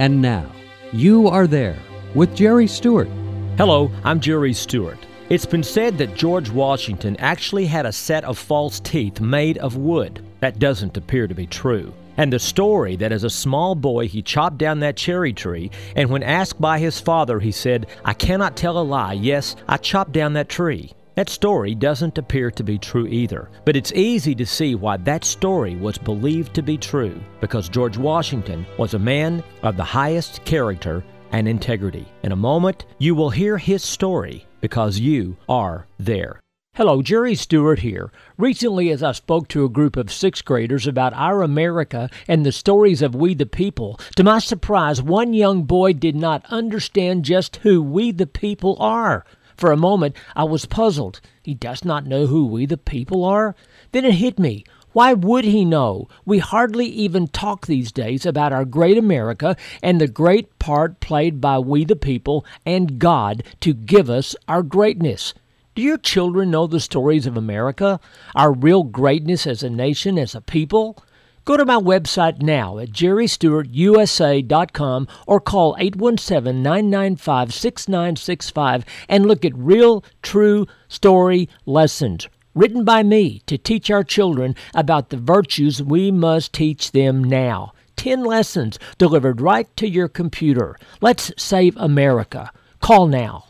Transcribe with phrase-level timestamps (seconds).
[0.00, 0.50] And now,
[0.94, 1.76] you are there
[2.14, 3.10] with Jerry Stewart.
[3.58, 4.96] Hello, I'm Jerry Stewart.
[5.28, 9.76] It's been said that George Washington actually had a set of false teeth made of
[9.76, 10.24] wood.
[10.40, 11.92] That doesn't appear to be true.
[12.16, 16.08] And the story that as a small boy he chopped down that cherry tree, and
[16.08, 19.12] when asked by his father, he said, I cannot tell a lie.
[19.12, 20.94] Yes, I chopped down that tree.
[21.20, 25.22] That story doesn't appear to be true either, but it's easy to see why that
[25.22, 30.42] story was believed to be true because George Washington was a man of the highest
[30.46, 32.06] character and integrity.
[32.22, 36.40] In a moment, you will hear his story because you are there.
[36.74, 38.10] Hello, Jerry Stewart here.
[38.38, 42.52] Recently, as I spoke to a group of sixth graders about our America and the
[42.52, 47.56] stories of we the people, to my surprise, one young boy did not understand just
[47.56, 49.26] who we the people are.
[49.60, 51.20] For a moment, I was puzzled.
[51.42, 53.54] He does not know who we the people are?
[53.92, 54.64] Then it hit me.
[54.92, 56.08] Why would he know?
[56.24, 61.42] We hardly even talk these days about our great America and the great part played
[61.42, 65.34] by we the people and God to give us our greatness.
[65.74, 68.00] Do your children know the stories of America,
[68.34, 70.96] our real greatness as a nation, as a people?
[71.44, 79.56] Go to my website now at jerrystewartusa.com or call 817 995 6965 and look at
[79.56, 86.10] real, true story lessons written by me to teach our children about the virtues we
[86.10, 87.72] must teach them now.
[87.96, 90.76] 10 lessons delivered right to your computer.
[91.00, 92.50] Let's save America.
[92.80, 93.49] Call now.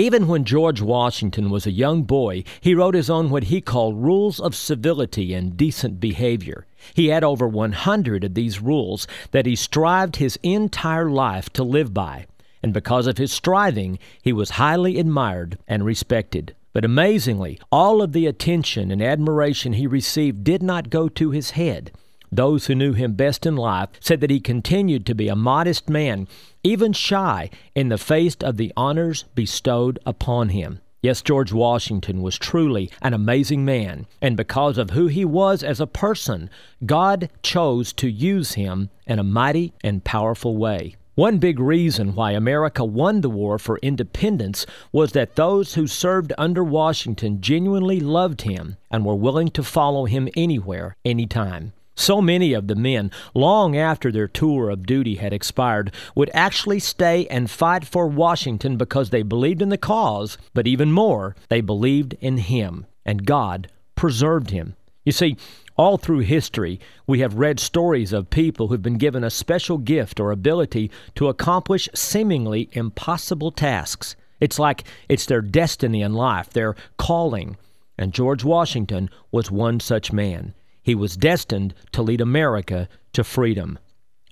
[0.00, 4.02] Even when George Washington was a young boy, he wrote his own what he called
[4.02, 6.64] rules of civility and decent behavior.
[6.94, 11.92] He had over 100 of these rules that he strived his entire life to live
[11.92, 12.24] by,
[12.62, 16.54] and because of his striving, he was highly admired and respected.
[16.72, 21.50] But amazingly, all of the attention and admiration he received did not go to his
[21.50, 21.92] head.
[22.32, 25.88] Those who knew him best in life said that he continued to be a modest
[25.88, 26.28] man,
[26.62, 30.80] even shy in the face of the honors bestowed upon him.
[31.02, 35.80] Yes, George Washington was truly an amazing man, and because of who he was as
[35.80, 36.50] a person,
[36.84, 40.96] God chose to use him in a mighty and powerful way.
[41.14, 46.32] One big reason why America won the war for independence was that those who served
[46.38, 51.72] under Washington genuinely loved him and were willing to follow him anywhere, anytime.
[52.00, 56.78] So many of the men, long after their tour of duty had expired, would actually
[56.78, 61.60] stay and fight for Washington because they believed in the cause, but even more, they
[61.60, 64.76] believed in him, and God preserved him.
[65.04, 65.36] You see,
[65.76, 70.18] all through history, we have read stories of people who've been given a special gift
[70.18, 74.16] or ability to accomplish seemingly impossible tasks.
[74.40, 77.58] It's like it's their destiny in life, their calling.
[77.98, 80.54] And George Washington was one such man.
[80.90, 83.78] He was destined to lead America to freedom.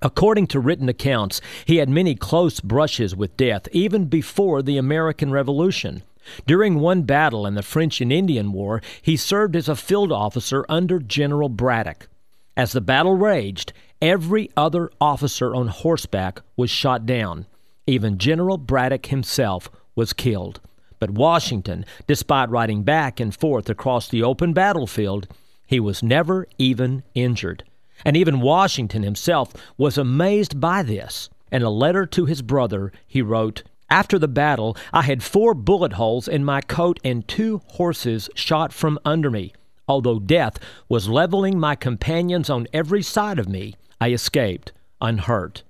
[0.03, 5.31] According to written accounts, he had many close brushes with death even before the American
[5.31, 6.03] Revolution.
[6.49, 10.67] During one battle in the French and Indian War, he served as a field officer
[10.69, 12.09] under General Braddock.
[12.57, 17.47] As the battle raged, every other officer on horseback was shot down.
[17.87, 20.61] Even General Braddock himself was killed.
[20.99, 25.29] But Washington, despite riding back and forth across the open battlefield,
[25.69, 27.63] he was never even injured.
[28.03, 31.29] And even Washington himself was amazed by this.
[31.53, 35.95] In a letter to his brother, he wrote, after the battle, I had four bullet
[35.95, 39.53] holes in my coat and two horses shot from under me.
[39.87, 40.59] Although death
[40.89, 45.65] was leveling my companions on every side of me, I escaped unhurt.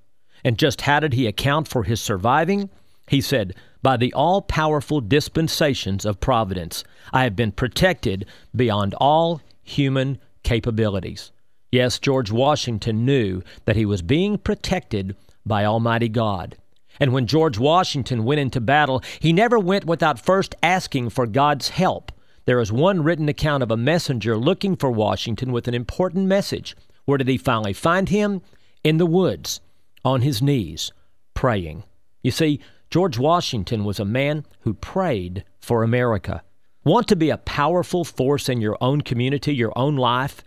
[0.45, 2.71] And just how did he account for his surviving?
[3.09, 9.41] He said, By the all powerful dispensations of providence, I have been protected beyond all
[9.69, 11.33] human capabilities.
[11.71, 15.15] Yes, George Washington knew that he was being protected
[15.45, 16.57] by Almighty God.
[17.01, 21.69] And when George Washington went into battle, he never went without first asking for God's
[21.69, 22.11] help.
[22.47, 26.75] There is one written account of a messenger looking for Washington with an important message.
[27.05, 28.41] Where did he finally find him?
[28.83, 29.61] In the woods,
[30.05, 30.93] on his knees,
[31.35, 31.85] praying.
[32.23, 32.61] You see,
[32.91, 36.43] George Washington was a man who prayed for America.
[36.89, 40.43] Want to be a powerful force in your own community, your own life?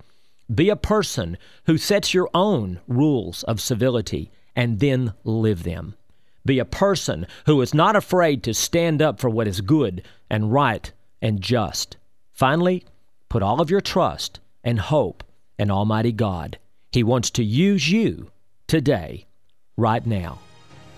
[0.52, 5.94] Be a person who sets your own rules of civility and then live them.
[6.44, 10.02] Be a person who is not afraid to stand up for what is good
[10.32, 10.92] and right
[11.22, 11.98] and just.
[12.32, 12.86] Finally,
[13.30, 15.24] put all of your trust and hope
[15.60, 16.58] in Almighty God.
[16.92, 18.32] He wants to use you
[18.66, 19.28] today,
[19.78, 20.40] right now.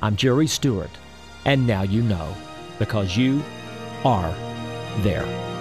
[0.02, 0.92] I'm Jerry Stewart,
[1.44, 2.34] and now you know
[2.80, 3.44] because you
[4.06, 4.34] are
[5.02, 5.53] there.